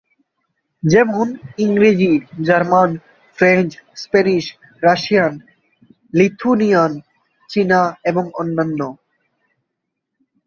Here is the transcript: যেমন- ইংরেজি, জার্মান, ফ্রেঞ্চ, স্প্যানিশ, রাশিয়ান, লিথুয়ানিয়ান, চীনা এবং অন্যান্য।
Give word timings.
যেমন- 0.83 1.37
ইংরেজি, 1.57 2.19
জার্মান, 2.43 2.97
ফ্রেঞ্চ, 3.37 3.77
স্প্যানিশ, 3.95 4.45
রাশিয়ান, 4.81 5.39
লিথুয়ানিয়ান, 6.13 6.99
চীনা 7.49 7.97
এবং 8.03 8.31
অন্যান্য। 8.33 8.95